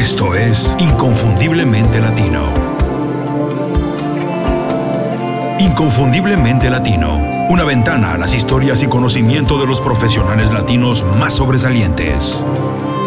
[0.00, 2.46] Esto es Inconfundiblemente Latino.
[5.58, 7.20] Inconfundiblemente Latino.
[7.50, 12.42] Una ventana a las historias y conocimiento de los profesionales latinos más sobresalientes.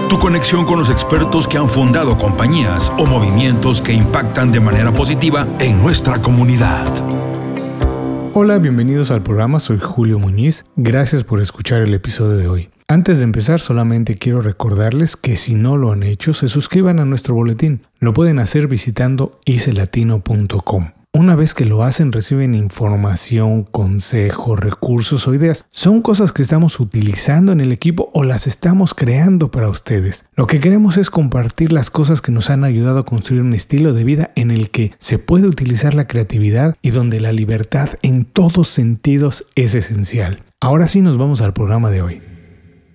[0.08, 4.91] Tu conexión con los expertos que han fundado compañías o movimientos que impactan de manera
[4.91, 6.86] positiva en nuestra comunidad.
[8.36, 10.66] Hola, bienvenidos al programa, soy Julio Muñiz.
[10.76, 12.70] Gracias por escuchar el episodio de hoy.
[12.88, 17.05] Antes de empezar, solamente quiero recordarles que si no lo han hecho, se suscriban a
[17.05, 17.82] nuestro boletín.
[18.00, 20.90] Lo pueden hacer visitando icelatino.com.
[21.16, 25.63] Una vez que lo hacen, reciben información, consejos, recursos o ideas.
[25.70, 30.26] Son cosas que estamos utilizando en el equipo o las estamos creando para ustedes.
[30.35, 33.94] Lo que queremos es compartir las cosas que nos han ayudado a construir un estilo
[33.94, 38.26] de vida en el que se puede utilizar la creatividad y donde la libertad en
[38.26, 40.41] todos sentidos es esencial.
[40.62, 42.21] Ahora sí nos vamos al programa de hoy.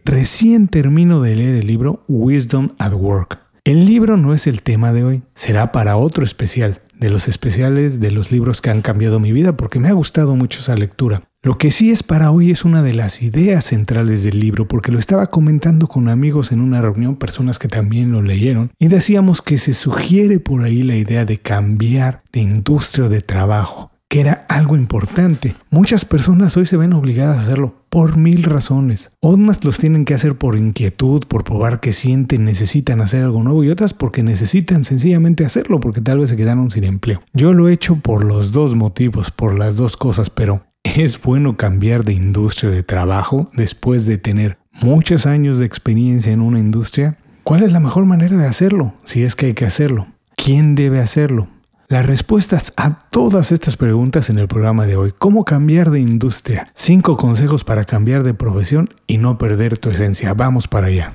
[0.04, 3.47] Recién termino de leer el libro Wisdom at Work.
[3.68, 8.00] El libro no es el tema de hoy, será para otro especial, de los especiales
[8.00, 11.24] de los libros que han cambiado mi vida porque me ha gustado mucho esa lectura.
[11.42, 14.90] Lo que sí es para hoy es una de las ideas centrales del libro porque
[14.90, 19.42] lo estaba comentando con amigos en una reunión, personas que también lo leyeron, y decíamos
[19.42, 24.20] que se sugiere por ahí la idea de cambiar de industria o de trabajo que
[24.20, 25.54] era algo importante.
[25.70, 29.10] Muchas personas hoy se ven obligadas a hacerlo por mil razones.
[29.20, 33.62] Unas los tienen que hacer por inquietud, por probar que sienten, necesitan hacer algo nuevo
[33.64, 37.22] y otras porque necesitan sencillamente hacerlo porque tal vez se quedaron sin empleo.
[37.34, 41.56] Yo lo he hecho por los dos motivos, por las dos cosas, pero es bueno
[41.56, 47.18] cambiar de industria de trabajo después de tener muchos años de experiencia en una industria.
[47.44, 48.94] ¿Cuál es la mejor manera de hacerlo?
[49.04, 50.06] Si es que hay que hacerlo.
[50.36, 51.48] ¿Quién debe hacerlo?
[51.90, 55.14] Las respuestas a todas estas preguntas en el programa de hoy.
[55.18, 56.70] ¿Cómo cambiar de industria?
[56.74, 60.34] Cinco consejos para cambiar de profesión y no perder tu esencia.
[60.34, 61.14] Vamos para allá.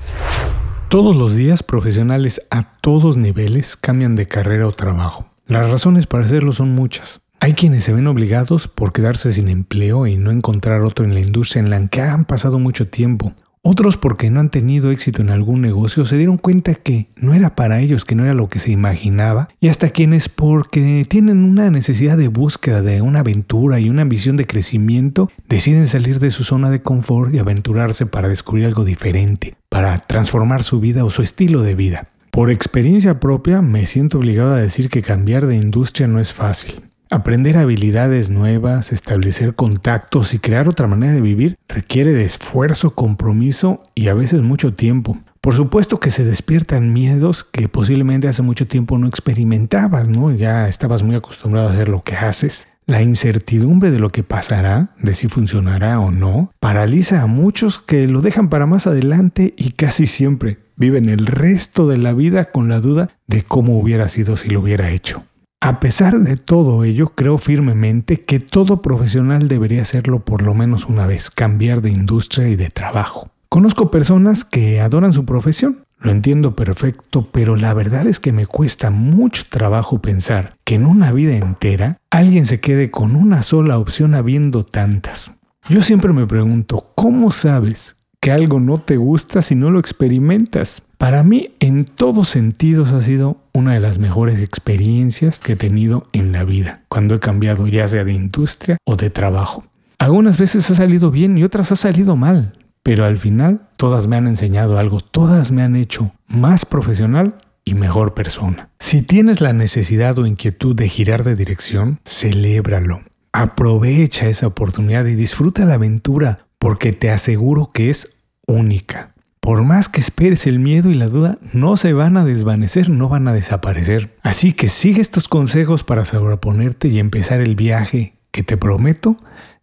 [0.89, 5.27] Todos los días profesionales a todos niveles cambian de carrera o trabajo.
[5.45, 7.21] Las razones para hacerlo son muchas.
[7.39, 11.19] Hay quienes se ven obligados por quedarse sin empleo y no encontrar otro en la
[11.19, 13.33] industria en la que han pasado mucho tiempo.
[13.65, 17.55] Otros porque no han tenido éxito en algún negocio se dieron cuenta que no era
[17.55, 19.47] para ellos, que no era lo que se imaginaba.
[19.61, 24.35] Y hasta quienes porque tienen una necesidad de búsqueda de una aventura y una ambición
[24.35, 29.55] de crecimiento, deciden salir de su zona de confort y aventurarse para descubrir algo diferente,
[29.69, 32.09] para transformar su vida o su estilo de vida.
[32.31, 36.81] Por experiencia propia me siento obligado a decir que cambiar de industria no es fácil.
[37.13, 43.83] Aprender habilidades nuevas, establecer contactos y crear otra manera de vivir requiere de esfuerzo, compromiso
[43.93, 45.19] y a veces mucho tiempo.
[45.39, 50.31] Por supuesto que se despiertan miedos que posiblemente hace mucho tiempo no experimentabas, ¿no?
[50.31, 52.67] Ya estabas muy acostumbrado a hacer lo que haces.
[52.87, 58.07] La incertidumbre de lo que pasará, de si funcionará o no, paraliza a muchos que
[58.07, 62.69] lo dejan para más adelante y casi siempre viven el resto de la vida con
[62.69, 65.23] la duda de cómo hubiera sido si lo hubiera hecho.
[65.65, 70.87] A pesar de todo ello, creo firmemente que todo profesional debería hacerlo por lo menos
[70.87, 73.29] una vez, cambiar de industria y de trabajo.
[73.47, 78.45] Conozco personas que adoran su profesión, lo entiendo perfecto, pero la verdad es que me
[78.45, 83.79] cuesta mucho trabajo pensar que en una vida entera alguien se quede con una sola
[83.79, 85.31] opción habiendo tantas.
[85.69, 90.81] Yo siempre me pregunto, ¿cómo sabes que algo no te gusta si no lo experimentas.
[90.97, 96.07] Para mí, en todos sentidos, ha sido una de las mejores experiencias que he tenido
[96.13, 99.65] en la vida, cuando he cambiado ya sea de industria o de trabajo.
[99.99, 104.15] Algunas veces ha salido bien y otras ha salido mal, pero al final todas me
[104.15, 107.35] han enseñado algo, todas me han hecho más profesional
[107.65, 108.69] y mejor persona.
[108.79, 113.01] Si tienes la necesidad o inquietud de girar de dirección, celébralo.
[113.33, 118.13] Aprovecha esa oportunidad y disfruta la aventura porque te aseguro que es
[118.47, 119.11] única.
[119.41, 123.09] Por más que esperes el miedo y la duda, no se van a desvanecer, no
[123.09, 124.15] van a desaparecer.
[124.21, 129.17] Así que sigue estos consejos para sobreponerte y empezar el viaje que te prometo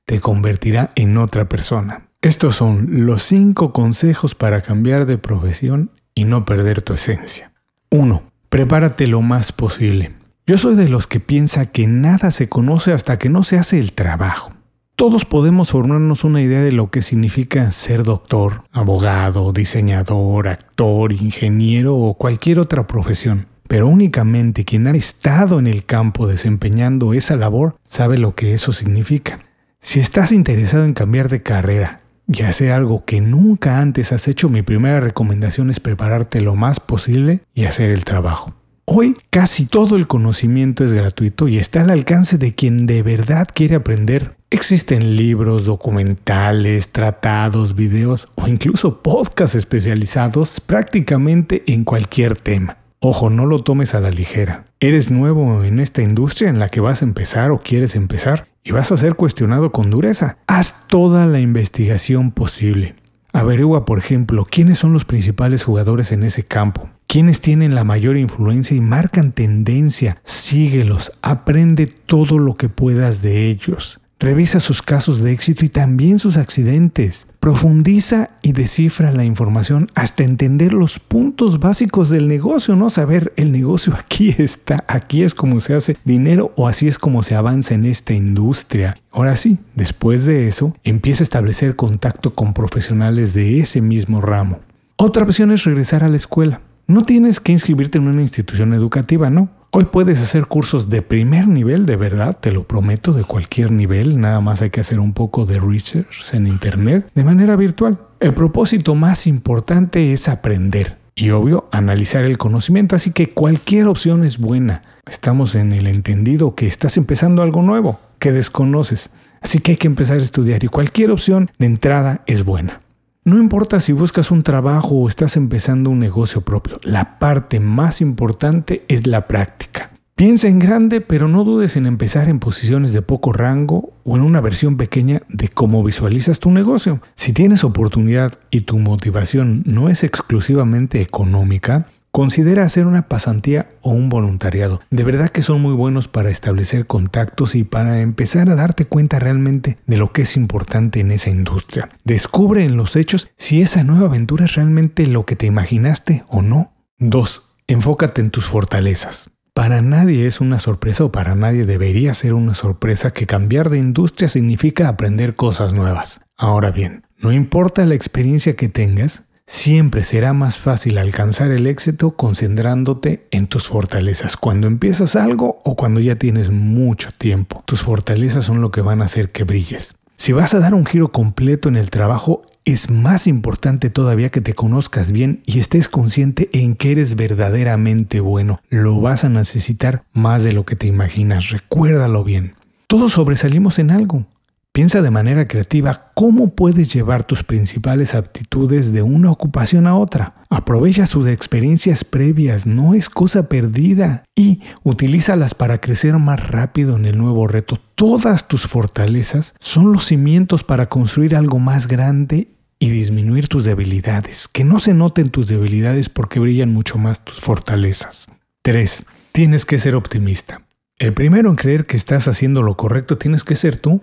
[0.05, 2.03] te convertirá en otra persona.
[2.21, 7.51] Estos son los 5 consejos para cambiar de profesión y no perder tu esencia.
[7.89, 8.23] 1.
[8.51, 10.13] Prepárate lo más posible.
[10.47, 13.79] Yo soy de los que piensa que nada se conoce hasta que no se hace
[13.79, 14.53] el trabajo.
[15.01, 21.97] Todos podemos formarnos una idea de lo que significa ser doctor, abogado, diseñador, actor, ingeniero
[21.97, 23.47] o cualquier otra profesión.
[23.67, 28.75] Pero únicamente quien ha estado en el campo desempeñando esa labor sabe lo que eso
[28.75, 29.39] significa.
[29.81, 34.51] Si estás interesado en cambiar de carrera y hacer algo que nunca antes has hecho,
[34.51, 38.53] mi primera recomendación es prepararte lo más posible y hacer el trabajo.
[38.93, 43.47] Hoy casi todo el conocimiento es gratuito y está al alcance de quien de verdad
[43.55, 44.35] quiere aprender.
[44.51, 52.79] Existen libros, documentales, tratados, videos o incluso podcasts especializados prácticamente en cualquier tema.
[52.99, 54.65] Ojo, no lo tomes a la ligera.
[54.81, 58.73] Eres nuevo en esta industria en la que vas a empezar o quieres empezar y
[58.73, 60.39] vas a ser cuestionado con dureza.
[60.49, 62.97] Haz toda la investigación posible.
[63.33, 68.17] Averigua, por ejemplo, quiénes son los principales jugadores en ese campo, quiénes tienen la mayor
[68.17, 70.19] influencia y marcan tendencia.
[70.25, 74.01] Síguelos, aprende todo lo que puedas de ellos.
[74.23, 77.27] Revisa sus casos de éxito y también sus accidentes.
[77.41, 83.51] Profundiza y descifra la información hasta entender los puntos básicos del negocio, no saber el
[83.51, 87.75] negocio aquí está, aquí es como se hace dinero o así es como se avanza
[87.75, 88.99] en esta industria.
[89.11, 94.61] Ahora sí, después de eso, empieza a establecer contacto con profesionales de ese mismo ramo.
[94.97, 96.61] Otra opción es regresar a la escuela.
[96.91, 99.49] No tienes que inscribirte en una institución educativa, no.
[99.71, 104.21] Hoy puedes hacer cursos de primer nivel, de verdad, te lo prometo, de cualquier nivel,
[104.21, 108.01] nada más hay que hacer un poco de research en Internet de manera virtual.
[108.19, 114.25] El propósito más importante es aprender y obvio analizar el conocimiento, así que cualquier opción
[114.25, 114.83] es buena.
[115.07, 119.11] Estamos en el entendido que estás empezando algo nuevo, que desconoces,
[119.41, 122.81] así que hay que empezar a estudiar y cualquier opción de entrada es buena.
[123.23, 128.01] No importa si buscas un trabajo o estás empezando un negocio propio, la parte más
[128.01, 129.91] importante es la práctica.
[130.15, 134.23] Piensa en grande, pero no dudes en empezar en posiciones de poco rango o en
[134.23, 137.03] una versión pequeña de cómo visualizas tu negocio.
[137.15, 143.91] Si tienes oportunidad y tu motivación no es exclusivamente económica, Considera hacer una pasantía o
[143.91, 144.81] un voluntariado.
[144.91, 149.19] De verdad que son muy buenos para establecer contactos y para empezar a darte cuenta
[149.19, 151.89] realmente de lo que es importante en esa industria.
[152.05, 156.43] Descubre en los hechos si esa nueva aventura es realmente lo que te imaginaste o
[156.43, 156.73] no.
[156.99, 157.57] 2.
[157.69, 159.31] Enfócate en tus fortalezas.
[159.55, 163.79] Para nadie es una sorpresa o para nadie debería ser una sorpresa que cambiar de
[163.79, 166.23] industria significa aprender cosas nuevas.
[166.37, 172.13] Ahora bien, no importa la experiencia que tengas, Siempre será más fácil alcanzar el éxito
[172.13, 174.37] concentrándote en tus fortalezas.
[174.37, 179.03] Cuando empiezas algo o cuando ya tienes mucho tiempo, tus fortalezas son lo que van
[179.03, 179.97] a hacer que brilles.
[180.15, 184.41] Si vas a dar un giro completo en el trabajo, es más importante todavía que
[184.41, 188.61] te conozcas bien y estés consciente en que eres verdaderamente bueno.
[188.69, 191.51] Lo vas a necesitar más de lo que te imaginas.
[191.51, 192.55] Recuérdalo bien.
[192.87, 194.27] Todos sobresalimos en algo.
[194.73, 200.45] Piensa de manera creativa cómo puedes llevar tus principales aptitudes de una ocupación a otra.
[200.49, 207.05] Aprovecha sus experiencias previas, no es cosa perdida, y utilízalas para crecer más rápido en
[207.05, 207.79] el nuevo reto.
[207.97, 214.47] Todas tus fortalezas son los cimientos para construir algo más grande y disminuir tus debilidades.
[214.47, 218.29] Que no se noten tus debilidades porque brillan mucho más tus fortalezas.
[218.63, 219.05] 3.
[219.33, 220.63] Tienes que ser optimista.
[221.01, 224.01] El primero en creer que estás haciendo lo correcto tienes que ser tú.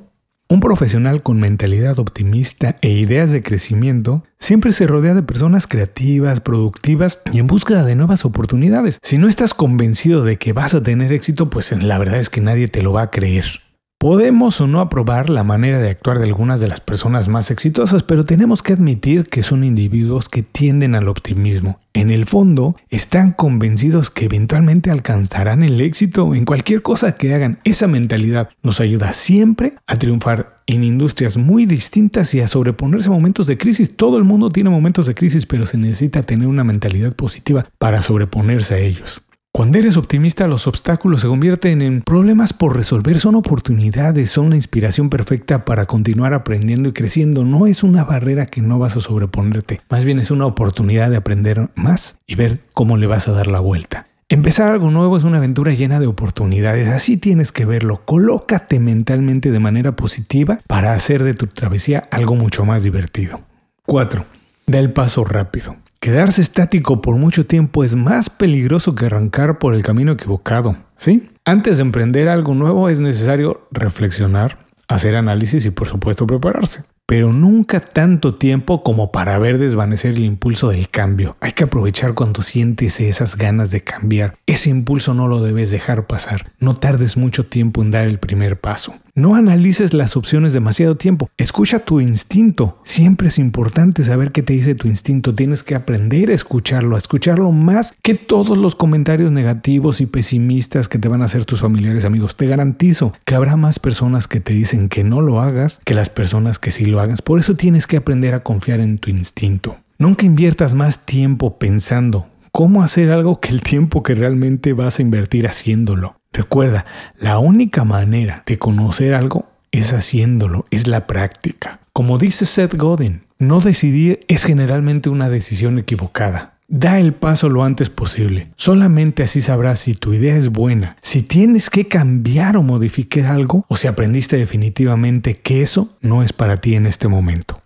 [0.50, 6.40] Un profesional con mentalidad optimista e ideas de crecimiento siempre se rodea de personas creativas,
[6.40, 8.98] productivas y en búsqueda de nuevas oportunidades.
[9.02, 12.40] Si no estás convencido de que vas a tener éxito, pues la verdad es que
[12.40, 13.67] nadie te lo va a creer.
[14.00, 18.04] Podemos o no aprobar la manera de actuar de algunas de las personas más exitosas,
[18.04, 21.80] pero tenemos que admitir que son individuos que tienden al optimismo.
[21.94, 27.58] En el fondo, están convencidos que eventualmente alcanzarán el éxito en cualquier cosa que hagan.
[27.64, 33.14] Esa mentalidad nos ayuda siempre a triunfar en industrias muy distintas y a sobreponerse a
[33.14, 33.98] momentos de crisis.
[33.98, 38.04] Todo el mundo tiene momentos de crisis, pero se necesita tener una mentalidad positiva para
[38.04, 39.24] sobreponerse a ellos.
[39.58, 44.56] Cuando eres optimista, los obstáculos se convierten en problemas por resolver, son oportunidades, son la
[44.56, 47.44] inspiración perfecta para continuar aprendiendo y creciendo.
[47.44, 51.18] No es una barrera que no vas a sobreponerte, más bien es una oportunidad de
[51.18, 54.06] aprender más y ver cómo le vas a dar la vuelta.
[54.30, 58.04] Empezar algo nuevo es una aventura llena de oportunidades, así tienes que verlo.
[58.06, 63.42] Colócate mentalmente de manera positiva para hacer de tu travesía algo mucho más divertido.
[63.88, 64.24] 4.
[64.68, 65.78] Da el paso rápido.
[66.00, 71.30] Quedarse estático por mucho tiempo es más peligroso que arrancar por el camino equivocado, ¿sí?
[71.44, 77.32] Antes de emprender algo nuevo es necesario reflexionar, hacer análisis y por supuesto prepararse pero
[77.32, 81.38] nunca tanto tiempo como para ver desvanecer el impulso del cambio.
[81.40, 84.38] Hay que aprovechar cuando sientes esas ganas de cambiar.
[84.46, 86.52] Ese impulso no lo debes dejar pasar.
[86.60, 88.94] No tardes mucho tiempo en dar el primer paso.
[89.16, 91.32] No analices las opciones demasiado tiempo.
[91.38, 92.80] Escucha tu instinto.
[92.84, 95.34] Siempre es importante saber qué te dice tu instinto.
[95.34, 100.88] Tienes que aprender a escucharlo, a escucharlo más que todos los comentarios negativos y pesimistas
[100.88, 102.36] que te van a hacer tus familiares amigos.
[102.36, 106.10] Te garantizo que habrá más personas que te dicen que no lo hagas que las
[106.10, 107.22] personas que sí lo hagas.
[107.22, 109.78] Por eso tienes que aprender a confiar en tu instinto.
[109.98, 115.02] Nunca inviertas más tiempo pensando cómo hacer algo que el tiempo que realmente vas a
[115.02, 116.18] invertir haciéndolo.
[116.34, 116.86] Recuerda,
[117.20, 121.80] la única manera de conocer algo es haciéndolo, es la práctica.
[121.94, 126.57] Como dice Seth Godin, no decidir es generalmente una decisión equivocada.
[126.70, 128.50] Da el paso lo antes posible.
[128.58, 133.66] Solamente así sabrás si tu idea es buena, si tienes que cambiar o modificar algo
[133.70, 137.62] o si aprendiste definitivamente que eso no es para ti en este momento.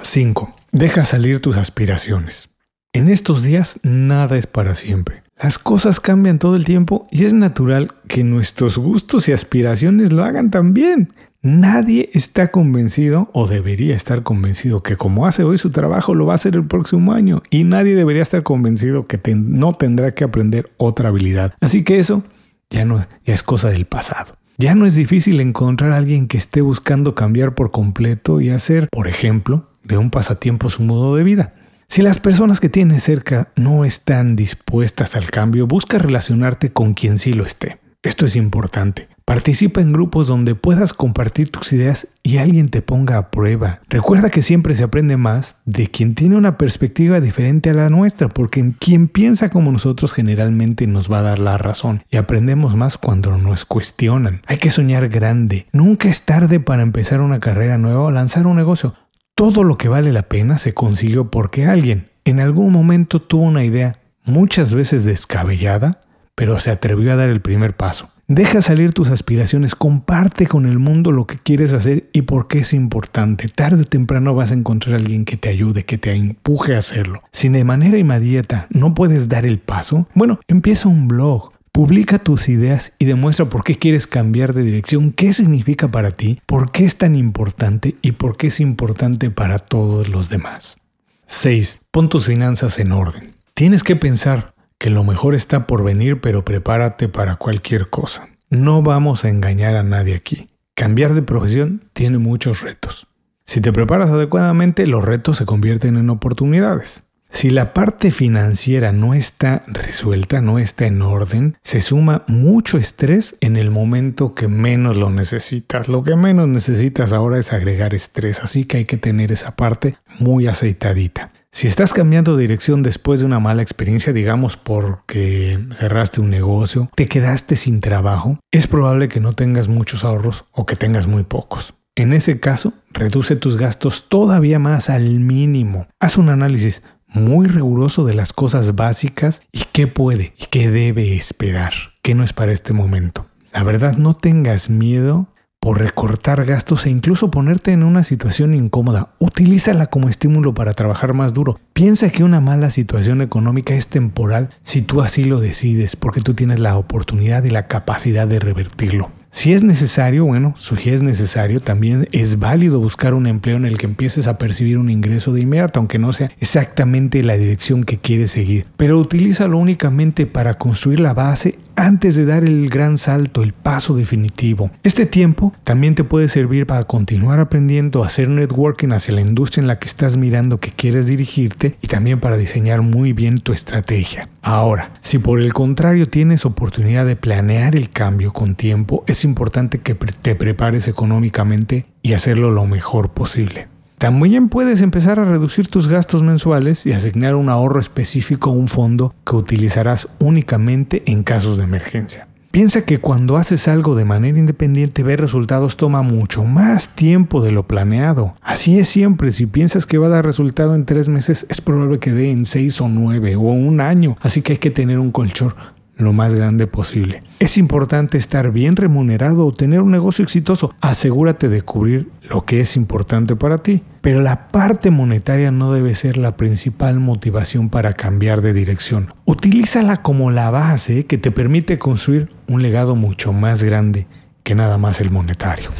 [0.00, 0.54] 5.
[0.70, 2.48] Deja salir tus aspiraciones.
[2.92, 5.24] En estos días nada es para siempre.
[5.42, 10.22] Las cosas cambian todo el tiempo y es natural que nuestros gustos y aspiraciones lo
[10.22, 11.12] hagan también.
[11.44, 16.32] Nadie está convencido o debería estar convencido que como hace hoy su trabajo lo va
[16.32, 20.72] a hacer el próximo año y nadie debería estar convencido que no tendrá que aprender
[20.78, 21.52] otra habilidad.
[21.60, 22.24] Así que eso
[22.70, 24.38] ya no es cosa del pasado.
[24.56, 28.88] Ya no es difícil encontrar a alguien que esté buscando cambiar por completo y hacer,
[28.88, 31.52] por ejemplo, de un pasatiempo su modo de vida.
[31.88, 37.18] Si las personas que tienes cerca no están dispuestas al cambio, busca relacionarte con quien
[37.18, 37.80] sí lo esté.
[38.02, 39.08] Esto es importante.
[39.26, 43.80] Participa en grupos donde puedas compartir tus ideas y alguien te ponga a prueba.
[43.88, 48.28] Recuerda que siempre se aprende más de quien tiene una perspectiva diferente a la nuestra,
[48.28, 52.98] porque quien piensa como nosotros generalmente nos va a dar la razón y aprendemos más
[52.98, 54.42] cuando nos cuestionan.
[54.46, 55.68] Hay que soñar grande.
[55.72, 58.94] Nunca es tarde para empezar una carrera nueva o lanzar un negocio.
[59.34, 63.64] Todo lo que vale la pena se consiguió porque alguien en algún momento tuvo una
[63.64, 66.00] idea, muchas veces descabellada,
[66.34, 68.10] pero se atrevió a dar el primer paso.
[68.26, 72.60] Deja salir tus aspiraciones, comparte con el mundo lo que quieres hacer y por qué
[72.60, 73.46] es importante.
[73.54, 76.78] Tarde o temprano vas a encontrar a alguien que te ayude, que te empuje a
[76.78, 77.22] hacerlo.
[77.32, 81.52] Si de manera inmediata no puedes dar el paso, bueno, empieza un blog.
[81.70, 86.40] Publica tus ideas y demuestra por qué quieres cambiar de dirección, qué significa para ti,
[86.46, 90.78] por qué es tan importante y por qué es importante para todos los demás.
[91.26, 91.80] 6.
[91.90, 93.34] Pon tus finanzas en orden.
[93.52, 98.28] Tienes que pensar que lo mejor está por venir, pero prepárate para cualquier cosa.
[98.50, 100.48] No vamos a engañar a nadie aquí.
[100.74, 103.06] Cambiar de profesión tiene muchos retos.
[103.46, 107.04] Si te preparas adecuadamente, los retos se convierten en oportunidades.
[107.34, 113.36] Si la parte financiera no está resuelta, no está en orden, se suma mucho estrés
[113.40, 115.88] en el momento que menos lo necesitas.
[115.88, 119.96] Lo que menos necesitas ahora es agregar estrés, así que hay que tener esa parte
[120.20, 121.32] muy aceitadita.
[121.54, 126.90] Si estás cambiando de dirección después de una mala experiencia, digamos porque cerraste un negocio,
[126.96, 131.22] te quedaste sin trabajo, es probable que no tengas muchos ahorros o que tengas muy
[131.22, 131.74] pocos.
[131.94, 135.86] En ese caso, reduce tus gastos todavía más al mínimo.
[136.00, 141.14] Haz un análisis muy riguroso de las cosas básicas y qué puede y qué debe
[141.14, 143.26] esperar, qué no es para este momento.
[143.52, 145.28] La verdad, no tengas miedo
[145.64, 149.14] por recortar gastos e incluso ponerte en una situación incómoda.
[149.18, 151.58] Utilízala como estímulo para trabajar más duro.
[151.72, 156.34] Piensa que una mala situación económica es temporal si tú así lo decides, porque tú
[156.34, 159.10] tienes la oportunidad y la capacidad de revertirlo.
[159.30, 163.78] Si es necesario, bueno, si es necesario, también es válido buscar un empleo en el
[163.78, 167.98] que empieces a percibir un ingreso de inmediato, aunque no sea exactamente la dirección que
[167.98, 168.66] quieres seguir.
[168.76, 173.96] Pero utilízalo únicamente para construir la base antes de dar el gran salto, el paso
[173.96, 174.70] definitivo.
[174.82, 179.68] Este tiempo también te puede servir para continuar aprendiendo hacer networking hacia la industria en
[179.68, 184.28] la que estás mirando que quieres dirigirte y también para diseñar muy bien tu estrategia.
[184.42, 189.78] Ahora, si por el contrario tienes oportunidad de planear el cambio con tiempo, es importante
[189.78, 193.73] que te prepares económicamente y hacerlo lo mejor posible.
[193.98, 198.68] También puedes empezar a reducir tus gastos mensuales y asignar un ahorro específico a un
[198.68, 202.28] fondo que utilizarás únicamente en casos de emergencia.
[202.54, 207.50] Piensa que cuando haces algo de manera independiente ver resultados toma mucho más tiempo de
[207.50, 208.34] lo planeado.
[208.42, 211.98] Así es siempre, si piensas que va a dar resultado en tres meses es probable
[211.98, 215.10] que dé en seis o nueve o un año, así que hay que tener un
[215.10, 215.52] colchón
[215.96, 217.20] lo más grande posible.
[217.38, 220.74] Es importante estar bien remunerado o tener un negocio exitoso.
[220.80, 223.82] Asegúrate de cubrir lo que es importante para ti.
[224.00, 229.14] Pero la parte monetaria no debe ser la principal motivación para cambiar de dirección.
[229.24, 234.06] Utilízala como la base que te permite construir un legado mucho más grande
[234.42, 235.70] que nada más el monetario.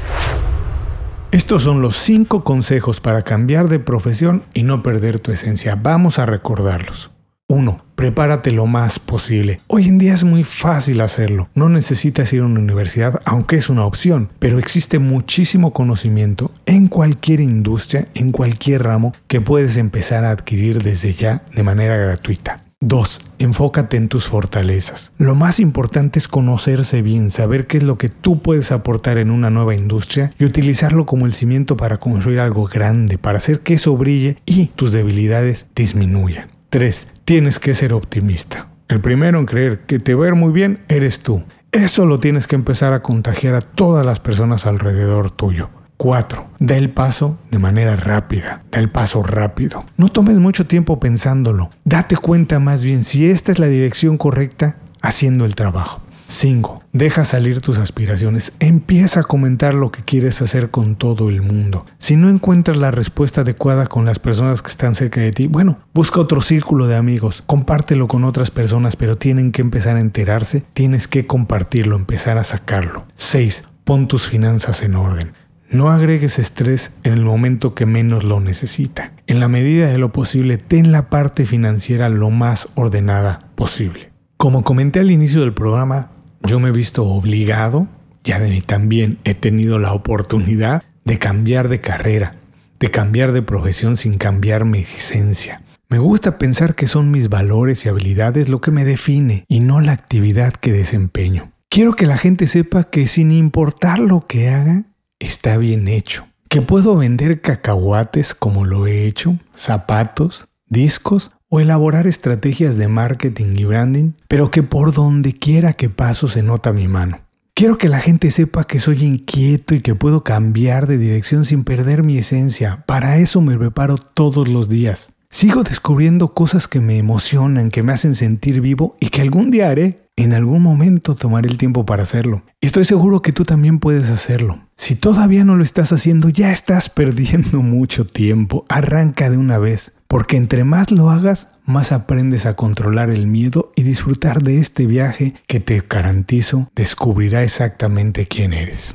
[1.32, 5.74] Estos son los cinco consejos para cambiar de profesión y no perder tu esencia.
[5.74, 7.10] Vamos a recordarlos.
[7.54, 7.84] 1.
[7.94, 9.60] Prepárate lo más posible.
[9.68, 11.48] Hoy en día es muy fácil hacerlo.
[11.54, 16.88] No necesitas ir a una universidad, aunque es una opción, pero existe muchísimo conocimiento en
[16.88, 22.58] cualquier industria, en cualquier ramo, que puedes empezar a adquirir desde ya de manera gratuita.
[22.80, 23.20] 2.
[23.38, 25.12] Enfócate en tus fortalezas.
[25.16, 29.30] Lo más importante es conocerse bien, saber qué es lo que tú puedes aportar en
[29.30, 33.74] una nueva industria y utilizarlo como el cimiento para construir algo grande, para hacer que
[33.74, 36.53] eso brille y tus debilidades disminuyan.
[36.74, 37.06] 3.
[37.24, 38.66] Tienes que ser optimista.
[38.88, 41.44] El primero en creer que te va a ir muy bien eres tú.
[41.70, 45.70] Eso lo tienes que empezar a contagiar a todas las personas alrededor tuyo.
[45.98, 46.48] 4.
[46.58, 48.64] Da el paso de manera rápida.
[48.72, 49.84] Da el paso rápido.
[49.96, 51.70] No tomes mucho tiempo pensándolo.
[51.84, 56.02] Date cuenta más bien si esta es la dirección correcta haciendo el trabajo.
[56.28, 56.82] 5.
[56.92, 58.52] Deja salir tus aspiraciones.
[58.60, 61.86] Empieza a comentar lo que quieres hacer con todo el mundo.
[61.98, 65.78] Si no encuentras la respuesta adecuada con las personas que están cerca de ti, bueno,
[65.92, 67.42] busca otro círculo de amigos.
[67.46, 70.64] Compártelo con otras personas, pero tienen que empezar a enterarse.
[70.72, 73.06] Tienes que compartirlo, empezar a sacarlo.
[73.14, 73.64] 6.
[73.84, 75.32] Pon tus finanzas en orden.
[75.70, 79.12] No agregues estrés en el momento que menos lo necesita.
[79.26, 84.12] En la medida de lo posible, ten la parte financiera lo más ordenada posible.
[84.36, 86.10] Como comenté al inicio del programa,
[86.44, 87.88] yo me he visto obligado,
[88.22, 92.36] ya de mí también he tenido la oportunidad de cambiar de carrera,
[92.78, 95.62] de cambiar de profesión sin cambiar mi esencia.
[95.88, 99.80] Me gusta pensar que son mis valores y habilidades lo que me define y no
[99.80, 101.52] la actividad que desempeño.
[101.68, 104.84] Quiero que la gente sepa que sin importar lo que haga,
[105.18, 106.26] está bien hecho.
[106.48, 113.54] Que puedo vender cacahuates como lo he hecho, zapatos, discos o elaborar estrategias de marketing
[113.56, 117.20] y branding, pero que por donde quiera que paso se nota mi mano.
[117.54, 121.62] Quiero que la gente sepa que soy inquieto y que puedo cambiar de dirección sin
[121.62, 122.82] perder mi esencia.
[122.86, 125.12] Para eso me preparo todos los días.
[125.30, 129.68] Sigo descubriendo cosas que me emocionan, que me hacen sentir vivo y que algún día
[129.68, 130.08] haré.
[130.16, 132.42] En algún momento tomaré el tiempo para hacerlo.
[132.62, 134.58] Estoy seguro que tú también puedes hacerlo.
[134.76, 138.64] Si todavía no lo estás haciendo, ya estás perdiendo mucho tiempo.
[138.68, 143.72] Arranca de una vez, porque entre más lo hagas, más aprendes a controlar el miedo
[143.74, 148.94] y disfrutar de este viaje que te garantizo descubrirá exactamente quién eres.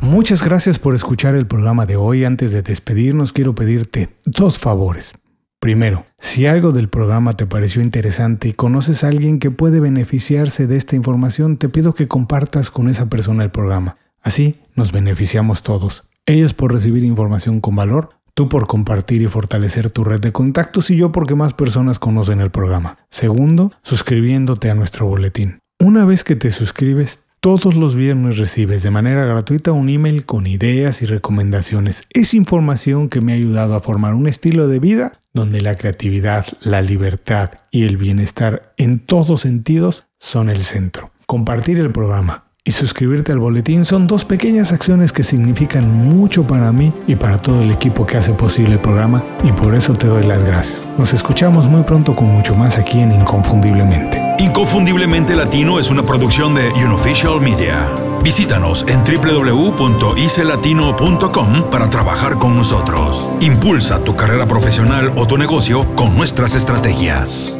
[0.00, 2.24] Muchas gracias por escuchar el programa de hoy.
[2.24, 5.12] Antes de despedirnos, quiero pedirte dos favores.
[5.60, 10.66] Primero, si algo del programa te pareció interesante y conoces a alguien que puede beneficiarse
[10.66, 13.98] de esta información, te pido que compartas con esa persona el programa.
[14.20, 16.08] Así nos beneficiamos todos.
[16.26, 20.90] Ellos por recibir información con valor, tú por compartir y fortalecer tu red de contactos
[20.90, 22.98] y yo porque más personas conocen el programa.
[23.10, 25.60] Segundo, suscribiéndote a nuestro boletín.
[25.80, 30.46] Una vez que te suscribes, todos los viernes recibes de manera gratuita un email con
[30.46, 32.04] ideas y recomendaciones.
[32.10, 36.46] Es información que me ha ayudado a formar un estilo de vida donde la creatividad,
[36.62, 41.10] la libertad y el bienestar en todos sentidos son el centro.
[41.26, 46.72] Compartir el programa y suscribirte al boletín son dos pequeñas acciones que significan mucho para
[46.72, 50.06] mí y para todo el equipo que hace posible el programa y por eso te
[50.06, 50.88] doy las gracias.
[50.96, 54.18] Nos escuchamos muy pronto con mucho más aquí en Inconfundiblemente.
[54.38, 57.86] Inconfundiblemente Latino es una producción de Unofficial Media.
[58.22, 63.28] Visítanos en www.icelatino.com para trabajar con nosotros.
[63.40, 67.58] Impulsa tu carrera profesional o tu negocio con nuestras estrategias.